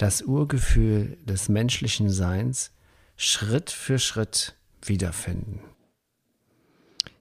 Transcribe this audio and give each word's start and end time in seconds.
das 0.00 0.22
Urgefühl 0.22 1.18
des 1.26 1.50
menschlichen 1.50 2.08
Seins 2.08 2.72
Schritt 3.16 3.70
für 3.70 3.98
Schritt 3.98 4.56
wiederfinden. 4.82 5.60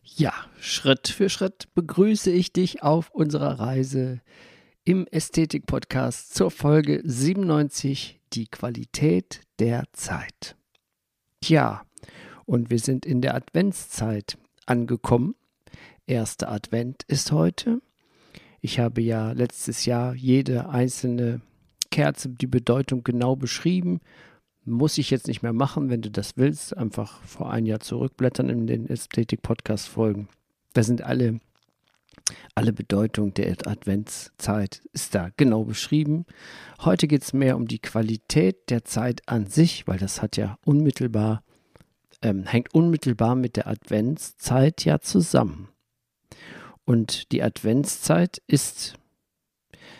Ja, 0.04 0.34
Schritt 0.62 1.10
für 1.10 1.30
Schritt 1.30 1.68
begrüße 1.76 2.32
ich 2.32 2.54
dich 2.54 2.82
auf 2.82 3.10
unserer 3.10 3.60
Reise 3.60 4.22
im 4.86 5.08
Ästhetik-Podcast 5.08 6.34
zur 6.34 6.52
Folge 6.52 7.02
97, 7.04 8.22
die 8.32 8.48
Qualität 8.48 9.42
der 9.60 9.84
Zeit. 9.92 10.56
Tja, 11.42 11.84
und 12.46 12.70
wir 12.70 12.80
sind 12.80 13.06
in 13.06 13.20
der 13.22 13.36
Adventszeit 13.36 14.38
angekommen. 14.66 15.36
Erster 16.08 16.50
Advent 16.50 17.04
ist 17.08 17.34
heute. 17.34 17.82
Ich 18.62 18.80
habe 18.80 19.02
ja 19.02 19.34
letztes 19.34 19.84
Jahr 19.84 20.16
jede 20.16 20.70
einzelne 20.70 21.42
Kerze 21.90 22.30
die 22.30 22.48
Bedeutung 22.48 23.04
genau 23.04 23.36
beschrieben. 23.36 24.00
Muss 24.66 24.98
ich 24.98 25.10
jetzt 25.10 25.28
nicht 25.28 25.42
mehr 25.42 25.54
machen, 25.54 25.90
wenn 25.90 26.02
du 26.02 26.12
das 26.12 26.38
willst. 26.38 26.78
Einfach 26.78 27.22
vor 27.24 27.52
ein 27.52 27.66
Jahr 27.66 27.80
zurückblättern 27.80 28.50
in 28.50 28.68
den 28.68 28.88
Ästhetik-Podcast-Folgen. 28.88 30.28
Da 30.74 30.84
sind 30.84 31.02
alle, 31.02 31.40
alle 32.54 32.74
Bedeutung 32.74 33.34
der 33.34 33.56
Adventszeit 33.66 34.82
ist 34.94 35.16
da 35.16 35.30
genau 35.38 35.64
beschrieben. 35.64 36.26
Heute 36.82 37.08
geht 37.08 37.24
es 37.24 37.34
mehr 37.34 37.56
um 37.56 37.68
die 37.68 37.80
Qualität 37.80 38.70
der 38.70 38.86
Zeit 38.86 39.22
an 39.28 39.48
sich, 39.48 39.88
weil 39.88 39.98
das 39.98 40.22
hat 40.22 40.38
ja 40.38 40.58
unmittelbar, 40.66 41.44
ähm, 42.22 42.46
hängt 42.46 42.74
unmittelbar 42.74 43.36
mit 43.36 43.56
der 43.56 43.68
Adventszeit 43.68 44.86
ja 44.86 45.00
zusammen. 45.00 45.70
Und 46.86 47.32
die 47.32 47.44
Adventszeit 47.44 48.42
ist, 48.48 48.99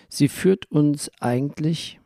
sie 0.10 0.28
führt 0.28 0.70
uns 0.72 1.10
eigentlich 1.20 2.00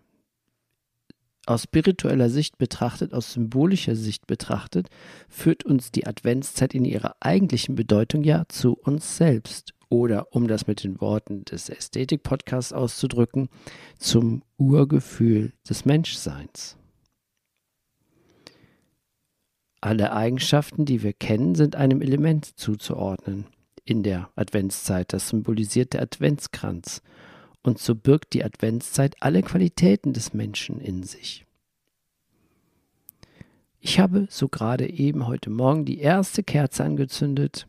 aus 1.46 1.64
spiritueller 1.64 2.30
Sicht 2.30 2.58
betrachtet, 2.58 3.14
aus 3.14 3.34
symbolischer 3.34 3.96
Sicht 3.96 4.28
betrachtet, 4.28 4.88
führt 5.28 5.66
uns 5.66 5.92
die 5.92 6.08
Adventszeit 6.08 6.74
in 6.74 6.86
ihrer 6.86 7.16
eigentlichen 7.20 7.76
Bedeutung 7.76 8.24
ja 8.24 8.46
zu 8.48 8.74
uns 8.74 9.18
selbst. 9.18 9.74
Oder 9.90 10.34
um 10.34 10.48
das 10.48 10.66
mit 10.66 10.84
den 10.84 11.00
Worten 11.02 11.46
des 11.46 11.70
Ästhetik-Podcasts 11.70 12.74
auszudrücken, 12.74 13.50
zum 14.00 14.42
Urgefühl 14.58 15.54
des 15.70 15.86
Menschseins. 15.86 16.78
Alle 19.82 20.14
Eigenschaften, 20.14 20.86
die 20.86 21.04
wir 21.04 21.14
kennen, 21.14 21.56
sind 21.56 21.76
einem 21.76 22.02
Element 22.02 22.58
zuzuordnen 22.58 23.46
in 23.84 24.02
der 24.02 24.30
Adventszeit. 24.36 25.14
Das 25.14 25.30
symbolisiert 25.30 25.94
der 25.94 26.02
Adventskranz 26.02 27.02
und 27.64 27.80
so 27.80 27.96
birgt 27.96 28.34
die 28.34 28.44
Adventszeit 28.44 29.16
alle 29.22 29.42
Qualitäten 29.42 30.14
des 30.14 30.34
Menschen 30.34 30.80
in 30.80 31.04
sich. 31.04 31.46
Ich 33.80 34.00
habe 34.00 34.28
so 34.30 34.48
gerade 34.48 34.90
eben 34.90 35.28
heute 35.28 35.50
Morgen 35.50 35.86
die 35.86 36.00
erste 36.00 36.44
Kerze 36.44 36.84
angezündet 36.84 37.68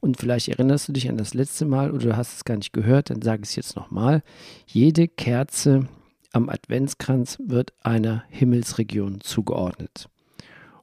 und 0.00 0.16
vielleicht 0.18 0.48
erinnerst 0.48 0.88
du 0.88 0.92
dich 0.92 1.08
an 1.08 1.16
das 1.16 1.34
letzte 1.34 1.66
Mal 1.66 1.90
oder 1.90 2.06
du 2.06 2.16
hast 2.16 2.36
es 2.36 2.44
gar 2.44 2.56
nicht 2.56 2.72
gehört, 2.72 3.10
dann 3.10 3.22
sage 3.22 3.42
ich 3.42 3.50
es 3.50 3.56
jetzt 3.56 3.76
nochmal. 3.76 4.22
Jede 4.66 5.08
Kerze 5.08 5.88
am 6.32 6.48
Adventskranz 6.48 7.38
wird 7.44 7.72
einer 7.82 8.24
Himmelsregion 8.28 9.20
zugeordnet. 9.20 10.08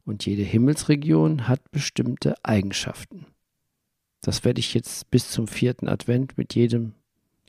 Und 0.05 0.25
jede 0.25 0.41
Himmelsregion 0.41 1.47
hat 1.47 1.71
bestimmte 1.71 2.35
Eigenschaften. 2.43 3.25
Das 4.21 4.43
werde 4.43 4.59
ich 4.59 4.73
jetzt 4.73 5.11
bis 5.11 5.29
zum 5.29 5.47
vierten 5.47 5.87
Advent 5.87 6.37
mit 6.37 6.55
jedem 6.55 6.93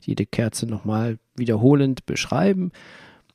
jede 0.05 0.25
Kerze 0.25 0.65
nochmal 0.65 1.17
wiederholend 1.35 2.05
beschreiben. 2.05 2.71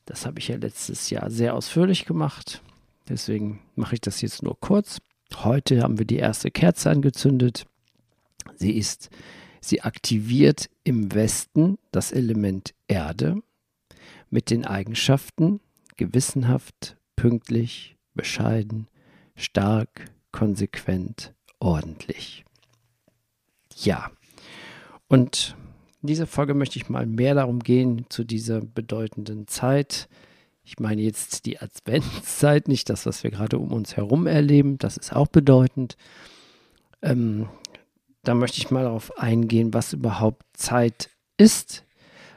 Das 0.07 0.27
habe 0.27 0.39
ich 0.39 0.49
ja 0.49 0.57
letztes 0.57 1.11
Jahr 1.11 1.31
sehr 1.31 1.55
ausführlich 1.55 2.05
gemacht. 2.05 2.63
Deswegen 3.09 3.61
mache 3.75 3.95
ich 3.95 4.01
das 4.01 4.21
jetzt 4.21 4.43
nur 4.43 4.59
kurz. 4.59 4.99
Heute 5.37 5.83
haben 5.83 5.99
wir 5.99 6.07
die 6.07 6.17
erste 6.17 6.51
Kerze 6.51 6.91
angezündet. 6.91 7.67
Sie 8.57 8.73
ist, 8.77 9.11
sie 9.61 9.83
aktiviert 9.83 10.69
im 10.85 11.15
Westen 11.15 11.79
das 11.93 12.13
Element 12.13 12.75
Erde 12.89 13.43
mit 14.31 14.51
den 14.51 14.65
Eigenschaften 14.65 15.61
gewissenhaft, 15.97 16.97
pünktlich, 17.17 17.97
bescheiden, 18.15 18.89
stark, 19.37 20.11
konsequent, 20.33 21.35
ordentlich. 21.59 22.45
Ja. 23.77 24.11
Und 25.09 25.57
in 26.03 26.06
dieser 26.06 26.27
Folge 26.27 26.55
möchte 26.55 26.78
ich 26.78 26.88
mal 26.88 27.06
mehr 27.06 27.34
darum 27.34 27.61
gehen, 27.61 28.06
zu 28.09 28.25
dieser 28.25 28.61
bedeutenden 28.61 29.47
Zeit. 29.47 30.09
Ich 30.65 30.78
meine 30.78 31.03
jetzt 31.03 31.44
die 31.47 31.61
Adventszeit, 31.61 32.69
nicht 32.69 32.88
das, 32.88 33.05
was 33.05 33.22
wir 33.22 33.31
gerade 33.31 33.59
um 33.59 33.72
uns 33.72 33.97
herum 33.97 34.27
erleben, 34.27 34.78
das 34.78 34.97
ist 34.97 35.15
auch 35.15 35.28
bedeutend. 35.28 35.97
Ähm, 37.03 37.49
da 38.22 38.34
möchte 38.34 38.59
ich 38.59 38.71
mal 38.71 38.84
darauf 38.84 39.19
eingehen, 39.19 39.75
was 39.75 39.93
überhaupt 39.93 40.44
Zeit 40.55 41.10
ist. 41.37 41.84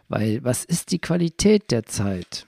Weil 0.09 0.43
was 0.43 0.65
ist 0.65 0.91
die 0.91 0.99
Qualität 0.99 1.71
der 1.71 1.85
Zeit? 1.85 2.45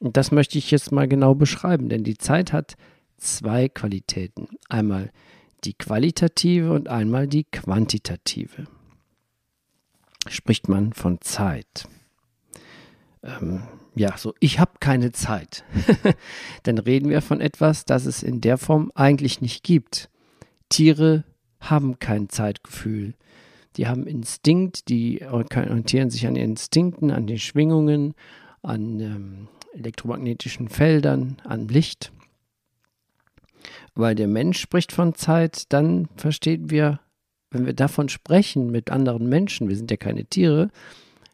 Und 0.00 0.16
das 0.16 0.30
möchte 0.30 0.58
ich 0.58 0.70
jetzt 0.70 0.92
mal 0.92 1.08
genau 1.08 1.34
beschreiben, 1.34 1.88
denn 1.88 2.04
die 2.04 2.16
Zeit 2.16 2.52
hat 2.52 2.76
zwei 3.16 3.68
Qualitäten. 3.68 4.48
Einmal 4.68 5.10
die 5.64 5.74
qualitative 5.74 6.72
und 6.72 6.88
einmal 6.88 7.26
die 7.26 7.44
quantitative 7.44 8.68
spricht 10.26 10.68
man 10.68 10.92
von 10.92 11.20
Zeit. 11.20 11.88
Ähm, 13.22 13.62
ja, 13.94 14.16
so, 14.16 14.34
ich 14.40 14.58
habe 14.58 14.72
keine 14.80 15.12
Zeit. 15.12 15.64
Dann 16.62 16.78
reden 16.78 17.08
wir 17.10 17.20
von 17.20 17.40
etwas, 17.40 17.84
das 17.84 18.06
es 18.06 18.22
in 18.22 18.40
der 18.40 18.58
Form 18.58 18.92
eigentlich 18.94 19.40
nicht 19.40 19.64
gibt. 19.64 20.08
Tiere 20.68 21.24
haben 21.60 21.98
kein 21.98 22.28
Zeitgefühl. 22.28 23.14
Die 23.76 23.86
haben 23.86 24.06
Instinkt, 24.06 24.88
die 24.88 25.24
orientieren 25.24 26.10
sich 26.10 26.26
an 26.26 26.34
den 26.34 26.50
Instinkten, 26.50 27.10
an 27.10 27.26
den 27.26 27.38
Schwingungen, 27.38 28.14
an 28.62 29.00
ähm, 29.00 29.48
elektromagnetischen 29.72 30.68
Feldern, 30.68 31.36
an 31.44 31.68
Licht. 31.68 32.12
Weil 33.94 34.14
der 34.14 34.28
Mensch 34.28 34.60
spricht 34.60 34.92
von 34.92 35.14
Zeit, 35.14 35.72
dann 35.72 36.08
verstehen 36.16 36.70
wir 36.70 37.00
wenn 37.50 37.66
wir 37.66 37.72
davon 37.72 38.08
sprechen 38.08 38.70
mit 38.70 38.90
anderen 38.90 39.28
Menschen, 39.28 39.68
wir 39.68 39.76
sind 39.76 39.90
ja 39.90 39.96
keine 39.96 40.24
Tiere, 40.24 40.70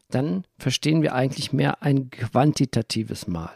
dann 0.09 0.45
verstehen 0.57 1.01
wir 1.01 1.13
eigentlich 1.13 1.51
mehr 1.51 1.81
ein 1.81 2.09
quantitatives 2.09 3.27
Mal. 3.27 3.53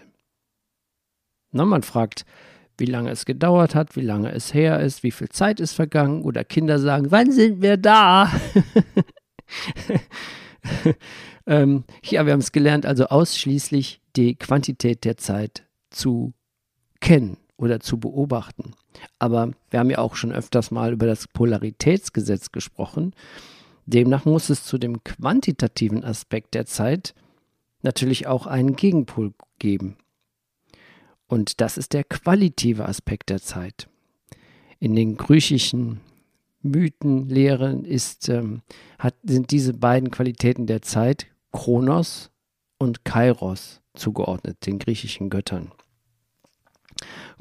Na, 1.51 1.65
man 1.65 1.83
fragt, 1.83 2.25
wie 2.77 2.85
lange 2.85 3.11
es 3.11 3.25
gedauert 3.25 3.75
hat, 3.75 3.95
wie 3.95 4.01
lange 4.01 4.31
es 4.31 4.53
her 4.53 4.79
ist, 4.79 5.03
wie 5.03 5.11
viel 5.11 5.29
Zeit 5.29 5.59
ist 5.59 5.73
vergangen 5.73 6.21
oder 6.21 6.43
Kinder 6.43 6.79
sagen, 6.79 7.11
wann 7.11 7.31
sind 7.31 7.61
wir 7.61 7.77
da? 7.77 8.31
ähm, 11.45 11.83
ja, 12.03 12.25
wir 12.25 12.33
haben 12.33 12.39
es 12.39 12.51
gelernt, 12.51 12.85
also 12.85 13.05
ausschließlich 13.07 14.01
die 14.15 14.35
Quantität 14.35 15.05
der 15.05 15.17
Zeit 15.17 15.67
zu 15.89 16.33
kennen 16.99 17.37
oder 17.59 17.79
zu 17.79 17.99
beobachten. 17.99 18.71
Aber 19.19 19.51
wir 19.69 19.79
haben 19.79 19.89
ja 19.89 19.99
auch 19.99 20.15
schon 20.15 20.31
öfters 20.31 20.71
mal 20.71 20.93
über 20.93 21.05
das 21.05 21.27
Polaritätsgesetz 21.27 22.51
gesprochen. 22.51 23.13
Demnach 23.85 24.25
muss 24.25 24.49
es 24.49 24.63
zu 24.63 24.77
dem 24.77 25.03
quantitativen 25.03 26.03
Aspekt 26.03 26.53
der 26.53 26.65
Zeit 26.65 27.13
natürlich 27.81 28.27
auch 28.27 28.47
einen 28.47 28.75
Gegenpol 28.75 29.33
geben. 29.57 29.97
Und 31.27 31.61
das 31.61 31.77
ist 31.77 31.93
der 31.93 32.03
qualitative 32.03 32.85
Aspekt 32.85 33.29
der 33.29 33.41
Zeit. 33.41 33.87
In 34.79 34.95
den 34.95 35.17
griechischen 35.17 35.99
Mythen, 36.61 37.29
Lehren 37.29 37.85
ist, 37.85 38.29
ähm, 38.29 38.61
hat, 38.97 39.15
sind 39.23 39.51
diese 39.51 39.73
beiden 39.73 40.11
Qualitäten 40.11 40.65
der 40.65 40.81
Zeit, 40.81 41.27
Kronos 41.51 42.31
und 42.77 43.05
Kairos, 43.05 43.81
zugeordnet, 43.93 44.65
den 44.65 44.79
griechischen 44.79 45.29
Göttern. 45.29 45.71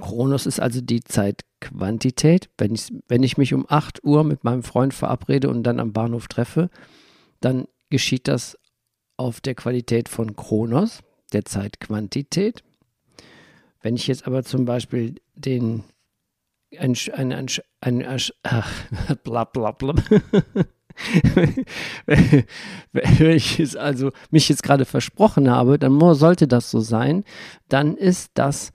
Kronos 0.00 0.46
ist 0.46 0.60
also 0.60 0.80
die 0.80 1.02
Zeitquantität. 1.02 2.50
Wenn 2.58 2.74
ich, 2.74 2.92
wenn 3.08 3.22
ich 3.22 3.38
mich 3.38 3.54
um 3.54 3.66
8 3.68 4.04
Uhr 4.04 4.24
mit 4.24 4.44
meinem 4.44 4.62
Freund 4.62 4.94
verabrede 4.94 5.48
und 5.48 5.62
dann 5.64 5.80
am 5.80 5.92
Bahnhof 5.92 6.28
treffe, 6.28 6.70
dann 7.40 7.66
geschieht 7.90 8.28
das 8.28 8.58
auf 9.16 9.40
der 9.40 9.54
Qualität 9.54 10.08
von 10.08 10.36
Kronos, 10.36 11.02
der 11.32 11.44
Zeitquantität. 11.44 12.62
Wenn 13.82 13.96
ich 13.96 14.06
jetzt 14.06 14.26
aber 14.26 14.44
zum 14.44 14.64
Beispiel 14.64 15.16
den 15.34 15.84
ein, 16.76 16.94
ein, 17.14 17.32
ein, 17.32 17.48
ein, 17.80 18.04
ein 18.04 18.20
ach, 18.42 18.72
bla 19.24 19.44
bla 19.44 19.72
bla. 19.72 19.94
Wenn 22.06 23.30
ich 23.30 23.60
es 23.60 23.76
also 23.76 24.10
mich 24.30 24.48
jetzt 24.48 24.62
gerade 24.62 24.84
versprochen 24.84 25.50
habe, 25.50 25.78
dann 25.78 25.98
sollte 26.14 26.48
das 26.48 26.70
so 26.70 26.80
sein, 26.80 27.24
dann 27.68 27.96
ist 27.96 28.32
das 28.34 28.72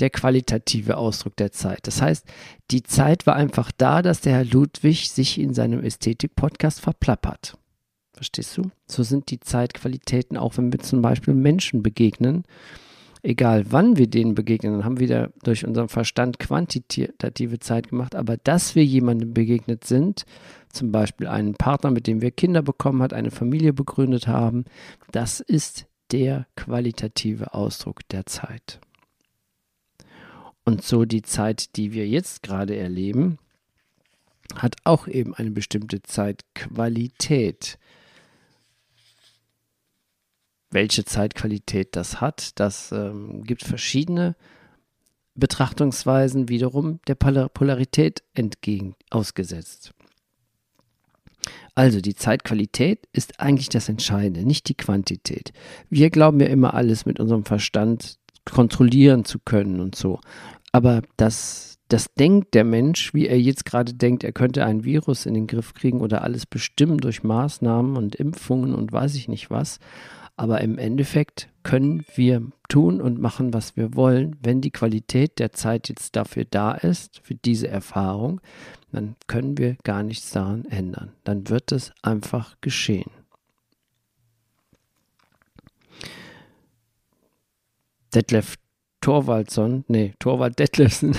der 0.00 0.10
qualitative 0.10 0.96
Ausdruck 0.96 1.36
der 1.36 1.52
Zeit. 1.52 1.86
Das 1.86 2.02
heißt, 2.02 2.26
die 2.70 2.82
Zeit 2.82 3.26
war 3.26 3.36
einfach 3.36 3.70
da, 3.76 4.02
dass 4.02 4.20
der 4.20 4.34
Herr 4.34 4.44
Ludwig 4.44 5.10
sich 5.10 5.38
in 5.38 5.54
seinem 5.54 5.82
Ästhetik-Podcast 5.82 6.80
verplappert. 6.80 7.56
Verstehst 8.12 8.56
du? 8.56 8.70
So 8.86 9.02
sind 9.02 9.30
die 9.30 9.40
Zeitqualitäten, 9.40 10.36
auch 10.36 10.56
wenn 10.56 10.72
wir 10.72 10.80
zum 10.80 11.00
Beispiel 11.00 11.34
Menschen 11.34 11.82
begegnen 11.82 12.44
egal 13.22 13.64
wann 13.70 13.96
wir 13.96 14.06
denen 14.06 14.34
begegnen, 14.34 14.72
dann 14.72 14.84
haben 14.84 14.98
wir 14.98 15.08
wieder 15.08 15.30
durch 15.42 15.66
unseren 15.66 15.88
Verstand 15.88 16.38
quantitative 16.38 17.58
Zeit 17.58 17.88
gemacht, 17.88 18.14
aber 18.14 18.36
dass 18.36 18.74
wir 18.74 18.84
jemandem 18.84 19.34
begegnet 19.34 19.84
sind, 19.84 20.24
zum 20.70 20.92
Beispiel 20.92 21.26
einen 21.26 21.54
Partner, 21.54 21.90
mit 21.90 22.06
dem 22.06 22.22
wir 22.22 22.30
Kinder 22.30 22.62
bekommen 22.62 23.02
hat, 23.02 23.12
eine 23.12 23.30
Familie 23.30 23.72
begründet 23.72 24.26
haben, 24.26 24.64
das 25.12 25.40
ist 25.40 25.86
der 26.12 26.46
qualitative 26.56 27.54
Ausdruck 27.54 28.08
der 28.08 28.26
Zeit. 28.26 28.80
Und 30.70 30.84
so 30.84 31.04
die 31.04 31.22
Zeit, 31.22 31.74
die 31.76 31.92
wir 31.92 32.06
jetzt 32.06 32.44
gerade 32.44 32.76
erleben, 32.76 33.38
hat 34.54 34.76
auch 34.84 35.08
eben 35.08 35.34
eine 35.34 35.50
bestimmte 35.50 36.00
Zeitqualität 36.02 37.78
welche 40.70 41.04
Zeitqualität 41.04 41.96
das 41.96 42.20
hat. 42.20 42.52
Das 42.60 42.92
ähm, 42.92 43.42
gibt 43.42 43.64
verschiedene 43.64 44.36
Betrachtungsweisen 45.34 46.48
wiederum 46.48 47.00
der 47.08 47.16
Polarität 47.16 48.22
entgegen 48.34 48.94
ausgesetzt. 49.10 49.92
Also 51.74 52.00
die 52.00 52.14
Zeitqualität 52.14 53.08
ist 53.12 53.40
eigentlich 53.40 53.70
das 53.70 53.88
Entscheidende, 53.88 54.44
nicht 54.44 54.68
die 54.68 54.76
Quantität. 54.76 55.52
Wir 55.88 56.10
glauben 56.10 56.38
ja 56.38 56.46
immer 56.46 56.74
alles 56.74 57.04
mit 57.04 57.18
unserem 57.18 57.44
Verstand 57.44 58.20
kontrollieren 58.44 59.24
zu 59.24 59.38
können 59.38 59.80
und 59.80 59.94
so. 59.94 60.20
Aber 60.72 61.02
das, 61.16 61.78
das 61.88 62.12
denkt 62.14 62.54
der 62.54 62.64
Mensch, 62.64 63.12
wie 63.14 63.26
er 63.26 63.40
jetzt 63.40 63.64
gerade 63.64 63.94
denkt, 63.94 64.24
er 64.24 64.32
könnte 64.32 64.64
ein 64.64 64.84
Virus 64.84 65.26
in 65.26 65.34
den 65.34 65.46
Griff 65.46 65.74
kriegen 65.74 66.00
oder 66.00 66.22
alles 66.22 66.46
bestimmen 66.46 66.98
durch 66.98 67.22
Maßnahmen 67.22 67.96
und 67.96 68.14
Impfungen 68.14 68.74
und 68.74 68.92
weiß 68.92 69.14
ich 69.16 69.28
nicht 69.28 69.50
was. 69.50 69.80
Aber 70.36 70.60
im 70.62 70.78
Endeffekt 70.78 71.48
können 71.64 72.04
wir 72.14 72.42
tun 72.68 73.00
und 73.00 73.20
machen, 73.20 73.52
was 73.52 73.76
wir 73.76 73.94
wollen. 73.94 74.36
Wenn 74.42 74.60
die 74.60 74.70
Qualität 74.70 75.38
der 75.38 75.52
Zeit 75.52 75.88
jetzt 75.88 76.16
dafür 76.16 76.46
da 76.48 76.72
ist, 76.72 77.20
für 77.22 77.34
diese 77.34 77.68
Erfahrung, 77.68 78.40
dann 78.92 79.16
können 79.26 79.58
wir 79.58 79.76
gar 79.82 80.02
nichts 80.02 80.30
daran 80.30 80.64
ändern. 80.64 81.12
Dann 81.24 81.48
wird 81.48 81.72
es 81.72 81.92
einfach 82.02 82.56
geschehen. 82.60 83.10
Detlef 88.14 88.56
Torwaldson, 89.00 89.84
nee, 89.88 90.14
Torwald 90.18 90.58
Detlefsen, 90.58 91.16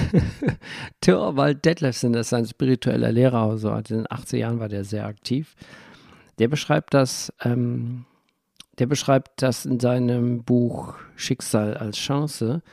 Torwald 1.01 1.66
Detlefsen, 1.66 2.13
das 2.13 2.28
ist 2.28 2.33
ein 2.33 2.45
spiritueller 2.45 3.12
Lehrer, 3.12 3.50
also 3.50 3.69
in 3.72 3.83
den 3.83 4.07
80er 4.07 4.38
Jahren 4.38 4.60
war 4.60 4.69
der 4.69 4.83
sehr 4.83 5.06
aktiv. 5.06 5.56
Der 6.38 6.48
beschreibt 6.48 6.94
das 6.94 7.33
ähm, 7.44 8.06
der 8.81 8.88
beschreibt 8.88 9.44
das 9.44 9.66
in 9.66 9.80
seinem 9.80 10.44
Buch 10.44 10.95
Schicksal 11.16 11.78
als 11.78 11.98
Chance 11.98 12.63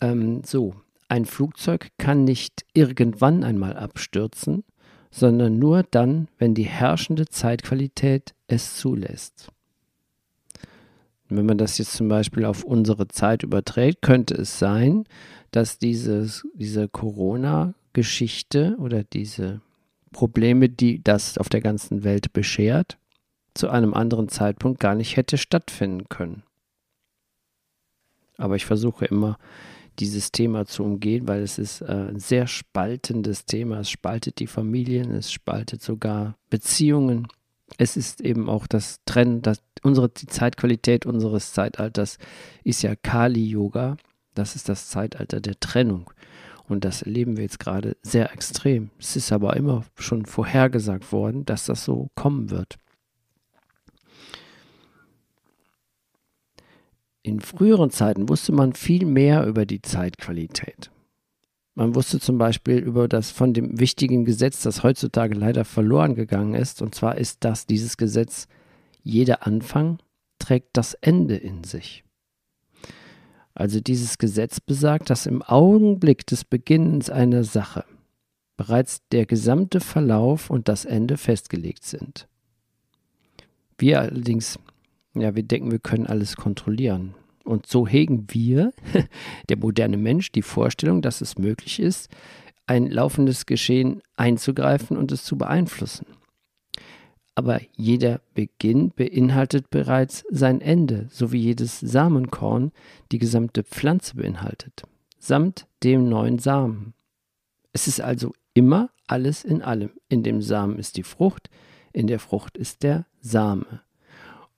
ähm, 0.00 0.42
so. 0.44 0.74
Ein 1.08 1.24
Flugzeug 1.24 1.88
kann 1.98 2.24
nicht 2.24 2.64
irgendwann 2.74 3.44
einmal 3.44 3.76
abstürzen, 3.76 4.62
sondern 5.10 5.58
nur 5.58 5.82
dann, 5.82 6.28
wenn 6.38 6.54
die 6.54 6.64
herrschende 6.64 7.26
Zeitqualität 7.26 8.34
es 8.46 8.76
zulässt. 8.76 9.48
Wenn 11.28 11.46
man 11.46 11.58
das 11.58 11.78
jetzt 11.78 11.94
zum 11.94 12.08
Beispiel 12.08 12.44
auf 12.44 12.64
unsere 12.64 13.08
Zeit 13.08 13.42
überträgt, 13.42 14.02
könnte 14.02 14.34
es 14.34 14.58
sein, 14.58 15.04
dass 15.50 15.78
dieses, 15.78 16.46
diese 16.54 16.88
Corona-Geschichte 16.88 18.76
oder 18.78 19.02
diese 19.02 19.60
Probleme, 20.12 20.68
die 20.68 21.02
das 21.02 21.38
auf 21.38 21.48
der 21.48 21.60
ganzen 21.60 22.04
Welt 22.04 22.32
beschert, 22.32 22.98
zu 23.54 23.68
einem 23.68 23.94
anderen 23.94 24.28
Zeitpunkt 24.28 24.80
gar 24.80 24.94
nicht 24.94 25.16
hätte 25.16 25.38
stattfinden 25.38 26.08
können. 26.08 26.42
Aber 28.36 28.56
ich 28.56 28.66
versuche 28.66 29.06
immer, 29.06 29.38
dieses 29.98 30.30
Thema 30.30 30.66
zu 30.66 30.84
umgehen, 30.84 31.26
weil 31.26 31.42
es 31.42 31.58
ist 31.58 31.80
äh, 31.80 31.86
ein 31.86 32.18
sehr 32.18 32.46
spaltendes 32.46 33.46
Thema. 33.46 33.80
Es 33.80 33.90
spaltet 33.90 34.40
die 34.40 34.46
Familien, 34.46 35.10
es 35.10 35.32
spaltet 35.32 35.82
sogar 35.82 36.36
Beziehungen. 36.50 37.28
Es 37.78 37.96
ist 37.96 38.20
eben 38.20 38.48
auch 38.48 38.66
das 38.66 39.00
Trennen, 39.06 39.42
das, 39.42 39.62
unsere, 39.82 40.08
die 40.08 40.26
Zeitqualität 40.26 41.04
unseres 41.04 41.52
Zeitalters 41.52 42.18
ist 42.64 42.82
ja 42.82 42.94
Kali-Yoga. 42.94 43.96
Das 44.34 44.54
ist 44.54 44.68
das 44.68 44.88
Zeitalter 44.88 45.40
der 45.40 45.58
Trennung. 45.58 46.10
Und 46.68 46.84
das 46.84 47.02
erleben 47.02 47.36
wir 47.36 47.44
jetzt 47.44 47.58
gerade 47.58 47.96
sehr 48.02 48.32
extrem. 48.32 48.90
Es 48.98 49.16
ist 49.16 49.32
aber 49.32 49.56
immer 49.56 49.84
schon 49.96 50.26
vorhergesagt 50.26 51.12
worden, 51.12 51.44
dass 51.44 51.66
das 51.66 51.84
so 51.84 52.10
kommen 52.14 52.50
wird. 52.50 52.78
In 57.22 57.40
früheren 57.40 57.90
Zeiten 57.90 58.28
wusste 58.28 58.52
man 58.52 58.72
viel 58.72 59.04
mehr 59.04 59.46
über 59.46 59.66
die 59.66 59.82
Zeitqualität. 59.82 60.90
Man 61.76 61.94
wusste 61.94 62.18
zum 62.18 62.38
Beispiel 62.38 62.78
über 62.78 63.06
das 63.06 63.30
von 63.30 63.54
dem 63.54 63.78
wichtigen 63.78 64.24
Gesetz, 64.24 64.62
das 64.62 64.82
heutzutage 64.82 65.34
leider 65.34 65.64
verloren 65.64 66.16
gegangen 66.16 66.54
ist. 66.54 66.82
Und 66.82 66.94
zwar 66.94 67.18
ist 67.18 67.44
das 67.44 67.66
dieses 67.66 67.96
Gesetz, 67.96 68.48
jeder 69.02 69.46
Anfang 69.46 69.98
trägt 70.38 70.76
das 70.76 70.94
Ende 70.94 71.36
in 71.36 71.62
sich. 71.62 72.02
Also 73.54 73.78
dieses 73.80 74.18
Gesetz 74.18 74.58
besagt, 74.58 75.10
dass 75.10 75.26
im 75.26 75.42
Augenblick 75.42 76.26
des 76.26 76.44
Beginnens 76.44 77.10
einer 77.10 77.44
Sache 77.44 77.84
bereits 78.56 79.06
der 79.12 79.26
gesamte 79.26 79.80
Verlauf 79.80 80.50
und 80.50 80.68
das 80.68 80.84
Ende 80.84 81.16
festgelegt 81.16 81.84
sind. 81.84 82.26
Wir 83.78 84.00
allerdings 84.00 84.58
ja, 85.16 85.34
wir 85.34 85.42
denken, 85.42 85.70
wir 85.70 85.78
können 85.78 86.06
alles 86.06 86.36
kontrollieren. 86.36 87.14
Und 87.46 87.66
so 87.66 87.86
hegen 87.86 88.26
wir, 88.30 88.72
der 89.48 89.56
moderne 89.56 89.96
Mensch, 89.96 90.32
die 90.32 90.42
Vorstellung, 90.42 91.00
dass 91.00 91.20
es 91.20 91.38
möglich 91.38 91.80
ist, 91.80 92.10
ein 92.66 92.90
laufendes 92.90 93.46
Geschehen 93.46 94.02
einzugreifen 94.16 94.96
und 94.96 95.12
es 95.12 95.24
zu 95.24 95.38
beeinflussen. 95.38 96.06
Aber 97.36 97.60
jeder 97.76 98.20
Beginn 98.34 98.90
beinhaltet 98.90 99.70
bereits 99.70 100.24
sein 100.30 100.60
Ende, 100.60 101.06
so 101.10 101.32
wie 101.32 101.40
jedes 101.40 101.78
Samenkorn 101.78 102.72
die 103.12 103.18
gesamte 103.18 103.62
Pflanze 103.62 104.16
beinhaltet, 104.16 104.82
samt 105.18 105.68
dem 105.84 106.08
neuen 106.08 106.38
Samen. 106.38 106.94
Es 107.72 107.86
ist 107.86 108.00
also 108.00 108.32
immer 108.54 108.90
alles 109.06 109.44
in 109.44 109.62
allem. 109.62 109.90
In 110.08 110.22
dem 110.22 110.42
Samen 110.42 110.78
ist 110.78 110.96
die 110.96 111.02
Frucht, 111.02 111.50
in 111.92 112.06
der 112.06 112.18
Frucht 112.18 112.56
ist 112.56 112.82
der 112.82 113.06
Same. 113.20 113.82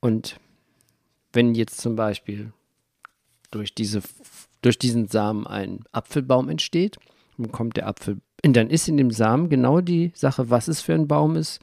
Und 0.01 0.41
wenn 1.33 1.55
jetzt 1.55 1.81
zum 1.81 1.97
Beispiel 1.97 2.53
durch, 3.51 3.75
diese, 3.75 4.03
durch 4.63 4.79
diesen 4.79 5.09
Samen 5.09 5.47
ein 5.47 5.81
Apfelbaum 5.93 6.49
entsteht, 6.49 6.99
dann 7.37 7.53
kommt 7.53 7.77
der 7.77 7.87
Apfel, 7.87 8.19
und 8.45 8.57
dann 8.57 8.71
ist 8.71 8.89
in 8.89 8.97
dem 8.97 9.11
Samen 9.11 9.49
genau 9.49 9.81
die 9.81 10.13
Sache, 10.15 10.51
was 10.51 10.69
es 10.69 10.81
für 10.81 10.95
ein 10.95 11.09
Baum 11.09 11.37
ist, 11.37 11.61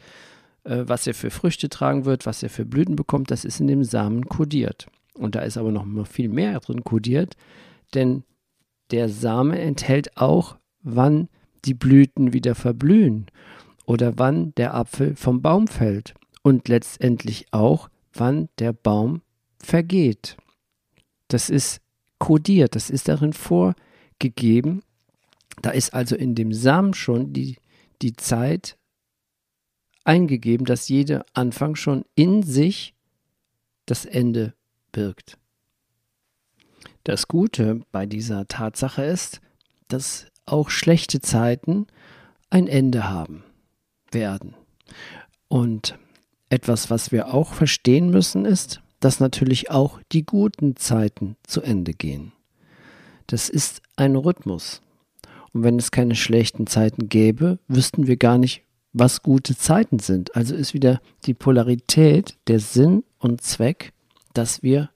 äh, 0.64 0.84
was 0.86 1.08
er 1.08 1.14
für 1.14 1.32
Früchte 1.32 1.70
tragen 1.70 2.06
wird, 2.06 2.26
was 2.26 2.44
er 2.44 2.50
für 2.50 2.66
Blüten 2.66 2.96
bekommt, 2.96 3.32
das 3.32 3.46
ist 3.46 3.60
in 3.60 3.68
dem 3.68 3.84
Samen 3.84 4.26
kodiert. 4.26 4.88
Und 5.14 5.36
da 5.36 5.42
ist 5.42 5.58
aber 5.58 5.72
noch 5.72 5.86
viel 6.08 6.30
mehr 6.30 6.60
drin 6.60 6.84
kodiert, 6.84 7.36
denn 7.94 8.24
der 8.92 9.10
Same 9.10 9.58
enthält 9.60 10.18
auch, 10.18 10.58
wann 10.82 11.30
die 11.64 11.74
Blüten 11.74 12.34
wieder 12.34 12.54
verblühen 12.54 13.28
oder 13.86 14.18
wann 14.18 14.54
der 14.56 14.76
Apfel 14.76 15.16
vom 15.16 15.42
Baum 15.42 15.68
fällt 15.68 16.14
und 16.44 16.68
letztendlich 16.68 17.48
auch, 17.52 17.90
wann 18.14 18.50
der 18.60 18.74
Baum 18.74 19.22
vergeht. 19.60 20.38
Das 21.28 21.50
ist 21.50 21.82
kodiert, 22.20 22.76
das 22.76 22.90
ist 22.90 23.08
darin 23.08 23.34
vorgegeben. 23.34 24.84
Da 25.62 25.72
ist 25.72 25.94
also 25.94 26.16
in 26.16 26.36
dem 26.36 26.54
Samen 26.54 26.94
schon 26.94 27.34
die, 27.34 27.58
die 28.02 28.16
Zeit 28.16 28.78
eingegeben, 30.04 30.66
dass 30.66 30.90
jeder 30.90 31.26
Anfang 31.34 31.76
schon 31.76 32.06
in 32.16 32.44
sich 32.44 32.94
das 33.86 34.06
Ende 34.06 34.54
birgt. 34.92 35.38
Das 37.04 37.28
Gute 37.28 37.82
bei 37.92 38.06
dieser 38.06 38.48
Tatsache 38.48 39.04
ist, 39.04 39.42
dass 39.88 40.28
auch 40.46 40.70
schlechte 40.70 41.22
Zeiten 41.22 41.88
ein 42.50 42.68
Ende 42.68 43.10
haben 43.10 43.44
werden. 44.12 44.56
Und 45.48 45.98
etwas, 46.50 46.90
was 46.90 47.12
wir 47.12 47.34
auch 47.34 47.54
verstehen 47.54 48.10
müssen, 48.10 48.46
ist, 48.46 48.82
dass 49.06 49.20
natürlich 49.20 49.70
auch 49.70 50.00
die 50.12 50.26
guten 50.26 50.78
Zeiten 50.78 51.36
zu 51.44 51.62
Ende 51.62 51.94
gehen. 51.94 52.32
Das 53.28 53.50
ist 53.50 53.84
ein 53.96 54.16
Rhythmus. 54.16 54.82
Und 55.54 55.62
wenn 55.62 55.78
es 55.78 55.92
keine 55.92 56.16
schlechten 56.16 56.66
Zeiten 56.66 57.08
gäbe, 57.08 57.60
wüssten 57.68 58.08
wir 58.08 58.18
gar 58.18 58.40
nicht, 58.40 58.64
was 58.94 59.22
gute 59.22 59.56
Zeiten 59.56 60.00
sind. 60.00 60.36
Also 60.36 60.56
ist 60.56 60.74
wieder 60.74 61.02
die 61.28 61.36
Polarität, 61.36 62.36
der 62.48 62.60
Sinn 62.60 63.04
und 63.20 63.42
Zweck, 63.42 63.94
dass 64.34 64.64
wir 64.64 64.90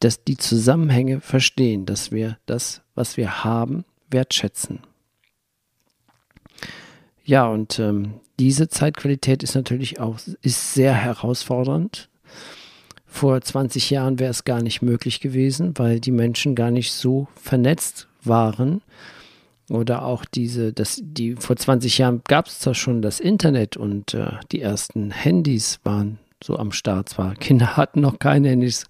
dass 0.00 0.22
die 0.22 0.36
Zusammenhänge 0.36 1.22
verstehen, 1.22 1.86
dass 1.86 2.12
wir 2.12 2.36
das, 2.44 2.82
was 2.94 3.16
wir 3.16 3.42
haben, 3.42 3.86
wertschätzen. 4.10 4.80
Ja, 7.24 7.46
und 7.46 7.78
ähm, 7.78 8.20
diese 8.38 8.68
Zeitqualität 8.68 9.42
ist 9.42 9.54
natürlich 9.54 9.98
auch 9.98 10.18
ist 10.42 10.74
sehr 10.74 10.92
herausfordernd. 10.92 12.10
Vor 13.12 13.40
20 13.40 13.90
Jahren 13.90 14.20
wäre 14.20 14.30
es 14.30 14.44
gar 14.44 14.62
nicht 14.62 14.82
möglich 14.82 15.20
gewesen, 15.20 15.74
weil 15.76 15.98
die 15.98 16.12
Menschen 16.12 16.54
gar 16.54 16.70
nicht 16.70 16.92
so 16.92 17.26
vernetzt 17.34 18.06
waren. 18.22 18.82
Oder 19.68 20.04
auch 20.04 20.24
diese, 20.24 20.72
das, 20.72 21.00
die 21.02 21.34
vor 21.34 21.56
20 21.56 21.98
Jahren 21.98 22.22
gab 22.26 22.46
es 22.46 22.60
zwar 22.60 22.74
schon 22.74 23.02
das 23.02 23.20
Internet 23.20 23.76
und 23.76 24.14
äh, 24.14 24.30
die 24.52 24.60
ersten 24.62 25.10
Handys 25.10 25.80
waren 25.82 26.18
so 26.42 26.56
am 26.56 26.72
Start 26.72 27.08
zwar. 27.08 27.34
Kinder 27.34 27.76
hatten 27.76 28.00
noch 28.00 28.20
keine 28.20 28.48
Handys. 28.48 28.86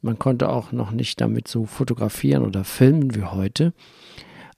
Man 0.00 0.18
konnte 0.18 0.48
auch 0.48 0.72
noch 0.72 0.90
nicht 0.90 1.20
damit 1.20 1.46
so 1.46 1.66
fotografieren 1.66 2.44
oder 2.44 2.64
filmen 2.64 3.14
wie 3.14 3.24
heute. 3.24 3.74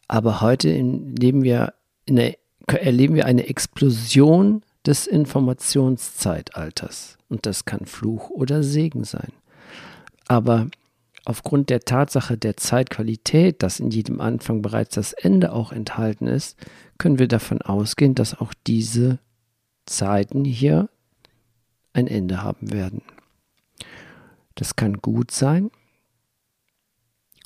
Aber 0.06 0.40
heute 0.40 0.70
leben 0.70 1.42
wir 1.42 1.74
in 2.06 2.16
der 2.16 2.36
erleben 2.66 3.14
wir 3.14 3.26
eine 3.26 3.46
Explosion 3.48 4.62
des 4.86 5.06
Informationszeitalters. 5.06 7.18
Und 7.28 7.46
das 7.46 7.64
kann 7.64 7.86
Fluch 7.86 8.30
oder 8.30 8.62
Segen 8.62 9.04
sein. 9.04 9.32
Aber 10.28 10.68
aufgrund 11.24 11.70
der 11.70 11.80
Tatsache 11.80 12.36
der 12.36 12.56
Zeitqualität, 12.56 13.62
dass 13.62 13.80
in 13.80 13.90
jedem 13.90 14.20
Anfang 14.20 14.62
bereits 14.62 14.94
das 14.94 15.12
Ende 15.12 15.52
auch 15.52 15.72
enthalten 15.72 16.26
ist, 16.26 16.58
können 16.98 17.18
wir 17.18 17.28
davon 17.28 17.62
ausgehen, 17.62 18.14
dass 18.14 18.40
auch 18.40 18.52
diese 18.66 19.18
Zeiten 19.86 20.44
hier 20.44 20.88
ein 21.92 22.06
Ende 22.06 22.42
haben 22.42 22.72
werden. 22.72 23.02
Das 24.54 24.76
kann 24.76 25.00
gut 25.00 25.30
sein, 25.30 25.70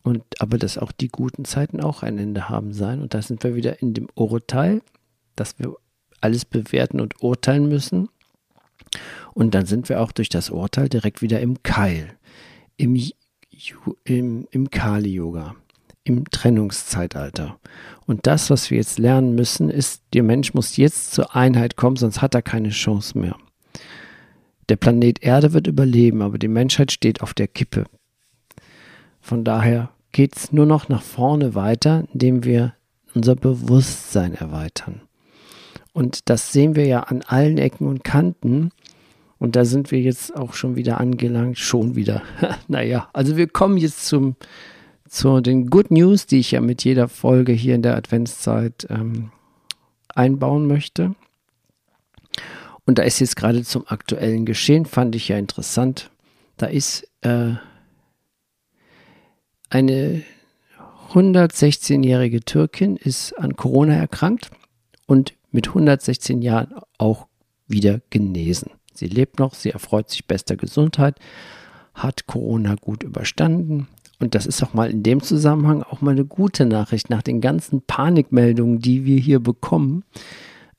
und 0.08 0.40
aber 0.40 0.58
dass 0.58 0.78
auch 0.78 0.90
die 0.90 1.08
guten 1.08 1.44
Zeiten 1.44 1.80
auch 1.80 2.02
ein 2.02 2.18
Ende 2.18 2.48
haben 2.48 2.72
sein. 2.72 3.02
Und 3.02 3.12
da 3.12 3.20
sind 3.20 3.44
wir 3.44 3.54
wieder 3.54 3.82
in 3.82 3.92
dem 3.92 4.08
Urteil, 4.14 4.80
dass 5.36 5.58
wir 5.58 5.76
alles 6.20 6.44
bewerten 6.44 7.00
und 7.00 7.22
urteilen 7.22 7.68
müssen. 7.68 8.08
Und 9.34 9.54
dann 9.54 9.66
sind 9.66 9.88
wir 9.88 10.00
auch 10.00 10.12
durch 10.12 10.28
das 10.28 10.50
Urteil 10.50 10.88
direkt 10.88 11.22
wieder 11.22 11.40
im 11.40 11.62
Keil, 11.62 12.14
im, 12.76 13.00
im, 14.04 14.48
im 14.50 14.70
Kali-Yoga, 14.70 15.54
im 16.04 16.24
Trennungszeitalter. 16.30 17.58
Und 18.06 18.26
das, 18.26 18.50
was 18.50 18.70
wir 18.70 18.78
jetzt 18.78 18.98
lernen 18.98 19.34
müssen, 19.34 19.70
ist, 19.70 20.02
der 20.14 20.22
Mensch 20.22 20.54
muss 20.54 20.76
jetzt 20.76 21.12
zur 21.12 21.36
Einheit 21.36 21.76
kommen, 21.76 21.96
sonst 21.96 22.22
hat 22.22 22.34
er 22.34 22.42
keine 22.42 22.70
Chance 22.70 23.18
mehr. 23.18 23.36
Der 24.68 24.76
Planet 24.76 25.22
Erde 25.22 25.52
wird 25.52 25.66
überleben, 25.66 26.20
aber 26.22 26.38
die 26.38 26.48
Menschheit 26.48 26.92
steht 26.92 27.22
auf 27.22 27.32
der 27.32 27.48
Kippe. 27.48 27.84
Von 29.20 29.44
daher 29.44 29.90
geht 30.12 30.36
es 30.36 30.52
nur 30.52 30.66
noch 30.66 30.88
nach 30.88 31.02
vorne 31.02 31.54
weiter, 31.54 32.04
indem 32.12 32.44
wir 32.44 32.74
unser 33.14 33.34
Bewusstsein 33.34 34.34
erweitern. 34.34 35.02
Und 35.98 36.28
das 36.30 36.52
sehen 36.52 36.76
wir 36.76 36.86
ja 36.86 37.00
an 37.00 37.22
allen 37.26 37.58
Ecken 37.58 37.88
und 37.88 38.04
Kanten. 38.04 38.70
Und 39.40 39.56
da 39.56 39.64
sind 39.64 39.90
wir 39.90 40.00
jetzt 40.00 40.36
auch 40.36 40.54
schon 40.54 40.76
wieder 40.76 41.00
angelangt. 41.00 41.58
Schon 41.58 41.96
wieder. 41.96 42.22
naja, 42.68 43.08
also 43.12 43.36
wir 43.36 43.48
kommen 43.48 43.76
jetzt 43.78 44.06
zum, 44.06 44.36
zu 45.08 45.40
den 45.40 45.70
Good 45.70 45.90
News, 45.90 46.26
die 46.26 46.38
ich 46.38 46.52
ja 46.52 46.60
mit 46.60 46.84
jeder 46.84 47.08
Folge 47.08 47.50
hier 47.50 47.74
in 47.74 47.82
der 47.82 47.96
Adventszeit 47.96 48.86
ähm, 48.90 49.32
einbauen 50.14 50.68
möchte. 50.68 51.16
Und 52.86 52.98
da 52.98 53.02
ist 53.02 53.18
jetzt 53.18 53.34
gerade 53.34 53.64
zum 53.64 53.84
aktuellen 53.88 54.46
Geschehen, 54.46 54.86
fand 54.86 55.16
ich 55.16 55.26
ja 55.26 55.36
interessant. 55.36 56.12
Da 56.58 56.66
ist 56.66 57.08
äh, 57.22 57.54
eine 59.68 60.22
116-jährige 61.12 62.38
Türkin 62.44 62.96
ist 62.96 63.32
an 63.32 63.56
Corona 63.56 63.96
erkrankt 63.96 64.52
und 65.06 65.34
mit 65.50 65.68
116 65.68 66.42
Jahren 66.42 66.74
auch 66.98 67.26
wieder 67.66 68.00
genesen. 68.10 68.70
Sie 68.94 69.06
lebt 69.06 69.38
noch, 69.38 69.54
sie 69.54 69.70
erfreut 69.70 70.10
sich 70.10 70.26
bester 70.26 70.56
Gesundheit, 70.56 71.16
hat 71.94 72.26
Corona 72.26 72.74
gut 72.74 73.02
überstanden. 73.02 73.88
Und 74.18 74.34
das 74.34 74.46
ist 74.46 74.62
auch 74.62 74.74
mal 74.74 74.90
in 74.90 75.02
dem 75.02 75.22
Zusammenhang 75.22 75.82
auch 75.84 76.00
mal 76.00 76.10
eine 76.10 76.24
gute 76.24 76.66
Nachricht. 76.66 77.08
Nach 77.08 77.22
den 77.22 77.40
ganzen 77.40 77.82
Panikmeldungen, 77.82 78.80
die 78.80 79.04
wir 79.04 79.18
hier 79.18 79.38
bekommen, 79.38 80.04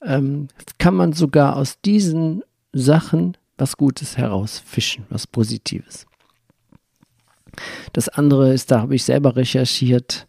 ähm, 0.03 0.49
kann 0.77 0.95
man 0.95 1.13
sogar 1.13 1.55
aus 1.55 1.79
diesen 1.81 2.43
Sachen 2.73 3.37
was 3.57 3.77
Gutes 3.77 4.17
herausfischen, 4.17 5.05
was 5.09 5.27
Positives. 5.27 6.05
Das 7.93 8.09
andere 8.09 8.53
ist, 8.53 8.71
da 8.71 8.81
habe 8.81 8.95
ich 8.95 9.03
selber 9.03 9.35
recherchiert, 9.35 10.27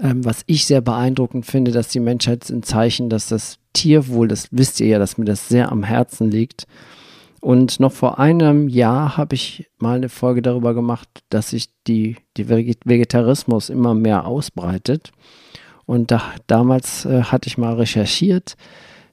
ähm, 0.00 0.24
was 0.24 0.42
ich 0.46 0.66
sehr 0.66 0.80
beeindruckend 0.80 1.46
finde, 1.46 1.70
dass 1.70 1.88
die 1.88 2.00
Menschheit 2.00 2.48
ein 2.50 2.62
Zeichen, 2.62 3.08
dass 3.08 3.28
das 3.28 3.58
Tierwohl, 3.72 4.28
das 4.28 4.48
wisst 4.50 4.80
ihr 4.80 4.86
ja, 4.86 4.98
dass 4.98 5.18
mir 5.18 5.24
das 5.24 5.48
sehr 5.48 5.70
am 5.70 5.82
Herzen 5.82 6.30
liegt. 6.30 6.66
Und 7.40 7.78
noch 7.78 7.92
vor 7.92 8.18
einem 8.18 8.68
Jahr 8.68 9.18
habe 9.18 9.34
ich 9.34 9.68
mal 9.78 9.96
eine 9.96 10.08
Folge 10.08 10.40
darüber 10.40 10.72
gemacht, 10.72 11.08
dass 11.28 11.50
sich 11.50 11.68
die, 11.86 12.16
die 12.38 12.48
Vegetarismus 12.48 13.68
immer 13.68 13.94
mehr 13.94 14.26
ausbreitet. 14.26 15.12
Und 15.84 16.10
da, 16.10 16.22
damals 16.46 17.04
äh, 17.04 17.24
hatte 17.24 17.48
ich 17.48 17.58
mal 17.58 17.74
recherchiert, 17.74 18.56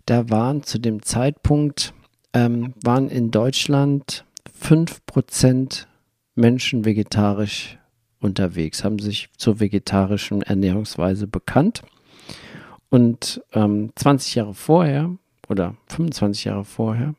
da 0.06 0.30
waren 0.30 0.64
zu 0.64 0.80
dem 0.80 1.04
Zeitpunkt, 1.04 1.94
ähm, 2.34 2.74
waren 2.84 3.10
in 3.10 3.32
Deutschland 3.32 4.24
5% 4.64 5.86
Menschen 6.36 6.86
vegetarisch 6.86 7.78
unterwegs, 8.22 8.84
haben 8.84 9.00
sich 9.00 9.30
zur 9.38 9.60
vegetarischen 9.60 10.42
Ernährungsweise 10.42 11.28
bekannt. 11.28 11.82
Und 12.90 13.42
ähm, 13.54 13.92
20 13.96 14.36
Jahre 14.36 14.54
vorher 14.54 15.12
oder 15.48 15.76
25 15.88 16.46
Jahre 16.46 16.66
vorher, 16.66 17.16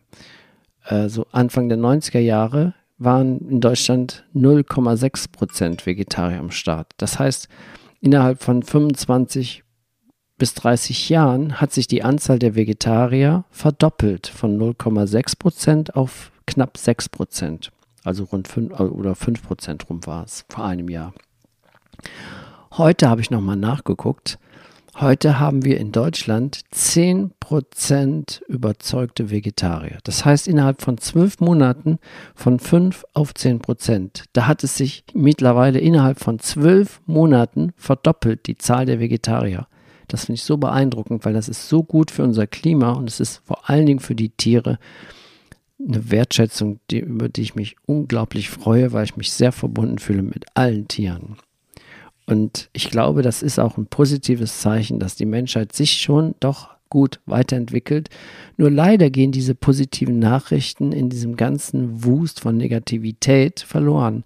äh, 0.87 1.09
so 1.09 1.27
Anfang 1.33 1.69
der 1.69 1.79
90er 1.79 2.21
Jahre, 2.21 2.75
waren 2.99 3.41
in 3.49 3.61
Deutschland 3.61 4.25
0,6 4.35 5.33
Prozent 5.33 5.87
Vegetarier 5.87 6.39
am 6.39 6.51
Start. 6.51 6.93
Das 6.99 7.19
heißt, 7.19 7.49
innerhalb 8.01 8.43
von 8.43 8.63
25 8.63 9.65
bis 10.39 10.55
30 10.55 11.09
Jahren 11.09 11.61
hat 11.61 11.73
sich 11.73 11.87
die 11.87 12.03
Anzahl 12.03 12.39
der 12.39 12.55
Vegetarier 12.55 13.45
verdoppelt 13.51 14.27
von 14.27 14.59
0,6 14.59 15.39
Prozent 15.39 15.97
auf 15.97 16.33
knapp 16.47 16.77
6 16.77 17.09
Prozent. 17.09 17.72
Also 18.05 18.25
rund 18.25 18.49
5 18.49 18.73
äh, 18.73 18.83
oder 18.83 19.15
5 19.15 19.43
Prozent 19.43 19.89
rum 19.89 20.05
war 20.07 20.25
es 20.25 20.45
vor 20.49 20.65
einem 20.65 20.89
Jahr. 20.89 21.13
Heute 22.73 23.09
habe 23.09 23.21
ich 23.21 23.31
nochmal 23.31 23.57
nachgeguckt. 23.57 24.39
Heute 24.95 25.41
haben 25.41 25.65
wir 25.65 25.79
in 25.81 25.91
Deutschland 25.91 26.61
10% 26.75 28.45
überzeugte 28.47 29.31
Vegetarier. 29.31 29.99
Das 30.05 30.27
heißt, 30.27 30.47
innerhalb 30.47 30.83
von 30.83 30.99
zwölf 30.99 31.41
Monaten 31.41 31.99
von 32.35 32.59
5 32.59 33.05
auf 33.15 33.33
10%. 33.33 34.25
Da 34.35 34.47
hat 34.47 34.65
es 34.65 34.77
sich 34.77 35.05
mittlerweile 35.15 35.79
innerhalb 35.79 36.21
von 36.21 36.39
zwölf 36.41 37.01
Monaten 37.07 37.73
verdoppelt, 37.77 38.47
die 38.47 38.59
Zahl 38.59 38.85
der 38.85 39.01
Vegetarier. 39.01 39.67
Das 40.09 40.27
finde 40.27 40.37
ich 40.37 40.45
so 40.45 40.59
beeindruckend, 40.59 41.25
weil 41.25 41.33
das 41.33 41.49
ist 41.49 41.71
so 41.71 41.83
gut 41.83 42.11
für 42.11 42.23
unser 42.23 42.47
Klima 42.47 42.93
und 42.93 43.09
es 43.09 43.19
ist 43.19 43.41
vor 43.47 43.71
allen 43.71 43.87
Dingen 43.87 44.01
für 44.01 44.15
die 44.15 44.29
Tiere 44.29 44.79
eine 45.87 46.11
Wertschätzung, 46.11 46.81
die, 46.91 47.01
über 47.01 47.29
die 47.29 47.43
ich 47.43 47.55
mich 47.55 47.77
unglaublich 47.87 48.51
freue, 48.51 48.93
weil 48.93 49.05
ich 49.05 49.17
mich 49.17 49.33
sehr 49.33 49.53
verbunden 49.53 49.99
fühle 49.99 50.23
mit 50.23 50.45
allen 50.55 50.89
Tieren. 50.89 51.37
Und 52.27 52.71
ich 52.73 52.91
glaube, 52.91 53.23
das 53.23 53.43
ist 53.43 53.59
auch 53.59 53.77
ein 53.77 53.87
positives 53.87 54.61
Zeichen, 54.61 55.01
dass 55.01 55.17
die 55.17 55.27
Menschheit 55.27 55.73
sich 55.73 56.01
schon 56.01 56.35
doch 56.41 56.71
gut 56.89 57.21
weiterentwickelt. 57.27 58.11
Nur 58.59 58.71
leider 58.71 59.11
gehen 59.11 59.33
diese 59.33 59.55
positiven 59.55 60.19
Nachrichten 60.19 60.93
in 60.93 61.09
diesem 61.09 61.37
ganzen 61.37 62.05
Wust 62.05 62.41
von 62.41 62.57
Negativität 62.57 63.61
verloren. 63.61 64.25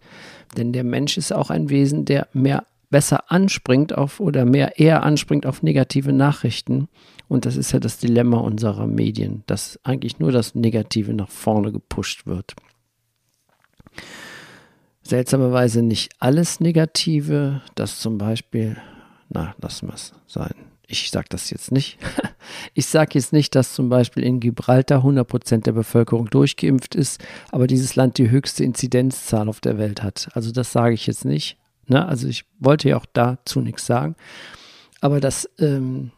Denn 0.56 0.72
der 0.72 0.84
Mensch 0.84 1.16
ist 1.16 1.32
auch 1.32 1.50
ein 1.50 1.70
Wesen, 1.70 2.04
der 2.04 2.28
mehr 2.32 2.64
besser 2.90 3.30
anspringt 3.30 3.96
auf 3.96 4.20
oder 4.20 4.44
mehr 4.44 4.78
eher 4.78 5.04
anspringt 5.04 5.46
auf 5.46 5.62
negative 5.62 6.12
Nachrichten 6.12 6.88
und 7.28 7.44
das 7.44 7.56
ist 7.56 7.72
ja 7.72 7.80
das 7.80 7.98
Dilemma 7.98 8.38
unserer 8.38 8.86
Medien, 8.86 9.42
dass 9.46 9.80
eigentlich 9.82 10.18
nur 10.18 10.32
das 10.32 10.54
Negative 10.54 11.12
nach 11.12 11.28
vorne 11.28 11.72
gepusht 11.72 12.26
wird. 12.26 12.54
Seltsamerweise 15.02 15.82
nicht 15.82 16.12
alles 16.18 16.60
Negative, 16.60 17.62
dass 17.74 18.00
zum 18.00 18.18
Beispiel, 18.18 18.76
na, 19.28 19.54
lassen 19.60 19.88
wir 19.88 19.94
es 19.94 20.12
sein. 20.26 20.54
Ich 20.88 21.10
sage 21.10 21.26
das 21.28 21.50
jetzt 21.50 21.72
nicht. 21.72 21.98
Ich 22.74 22.86
sage 22.86 23.14
jetzt 23.14 23.32
nicht, 23.32 23.56
dass 23.56 23.74
zum 23.74 23.88
Beispiel 23.88 24.22
in 24.22 24.38
Gibraltar 24.38 25.04
100% 25.04 25.64
der 25.64 25.72
Bevölkerung 25.72 26.30
durchgeimpft 26.30 26.94
ist, 26.94 27.20
aber 27.50 27.66
dieses 27.66 27.96
Land 27.96 28.18
die 28.18 28.30
höchste 28.30 28.62
Inzidenzzahl 28.62 29.48
auf 29.48 29.60
der 29.60 29.78
Welt 29.78 30.04
hat. 30.04 30.28
Also 30.34 30.52
das 30.52 30.70
sage 30.70 30.94
ich 30.94 31.08
jetzt 31.08 31.24
nicht. 31.24 31.58
Ne? 31.88 32.06
Also 32.06 32.28
ich 32.28 32.44
wollte 32.60 32.88
ja 32.88 32.98
auch 32.98 33.06
dazu 33.12 33.60
nichts 33.60 33.84
sagen. 33.84 34.14
Aber 35.00 35.18
das, 35.18 35.50
ähm, 35.58 36.12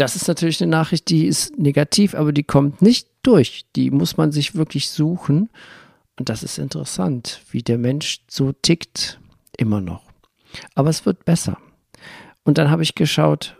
das 0.00 0.16
ist 0.16 0.28
natürlich 0.28 0.62
eine 0.62 0.70
Nachricht, 0.70 1.10
die 1.10 1.26
ist 1.26 1.58
negativ, 1.58 2.14
aber 2.14 2.32
die 2.32 2.42
kommt 2.42 2.80
nicht 2.80 3.08
durch. 3.22 3.66
Die 3.76 3.90
muss 3.90 4.16
man 4.16 4.32
sich 4.32 4.54
wirklich 4.54 4.88
suchen. 4.88 5.50
Und 6.18 6.28
das 6.28 6.42
ist 6.42 6.58
interessant, 6.58 7.42
wie 7.50 7.62
der 7.62 7.76
Mensch 7.76 8.20
so 8.28 8.52
tickt, 8.52 9.20
immer 9.58 9.80
noch. 9.80 10.02
Aber 10.74 10.88
es 10.88 11.04
wird 11.04 11.24
besser. 11.24 11.58
Und 12.44 12.56
dann 12.56 12.70
habe 12.70 12.82
ich 12.82 12.94
geschaut, 12.94 13.56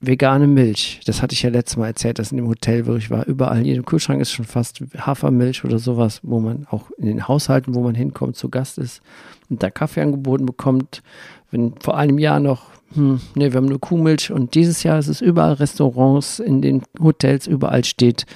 vegane 0.00 0.48
Milch. 0.48 1.00
Das 1.06 1.22
hatte 1.22 1.34
ich 1.34 1.42
ja 1.42 1.50
letztes 1.50 1.76
Mal 1.76 1.88
erzählt, 1.88 2.18
dass 2.18 2.32
in 2.32 2.38
dem 2.38 2.48
Hotel, 2.48 2.86
wo 2.86 2.96
ich 2.96 3.10
war, 3.10 3.26
überall 3.26 3.58
in 3.58 3.64
jedem 3.64 3.84
Kühlschrank 3.84 4.20
ist 4.20 4.32
schon 4.32 4.44
fast 4.44 4.82
Hafermilch 4.96 5.64
oder 5.64 5.78
sowas, 5.78 6.20
wo 6.22 6.40
man 6.40 6.66
auch 6.70 6.90
in 6.98 7.06
den 7.06 7.28
Haushalten, 7.28 7.74
wo 7.74 7.82
man 7.82 7.94
hinkommt, 7.94 8.36
zu 8.36 8.48
Gast 8.48 8.78
ist 8.78 9.00
und 9.48 9.62
da 9.62 9.70
Kaffee 9.70 10.02
angeboten 10.02 10.46
bekommt. 10.46 11.02
Wenn 11.50 11.74
vor 11.80 11.96
einem 11.96 12.18
Jahr 12.18 12.40
noch, 12.40 12.70
hm, 12.94 13.20
ne, 13.34 13.52
wir 13.52 13.58
haben 13.58 13.66
nur 13.66 13.80
Kuhmilch 13.80 14.30
und 14.30 14.54
dieses 14.54 14.82
Jahr 14.82 14.98
ist 14.98 15.08
es 15.08 15.20
überall 15.20 15.54
Restaurants, 15.54 16.38
in 16.38 16.62
den 16.62 16.82
Hotels, 17.00 17.46
überall 17.46 17.84
steht 17.84 18.26